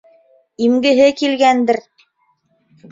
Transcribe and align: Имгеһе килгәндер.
Имгеһе 0.69 1.11
килгәндер. 1.21 1.83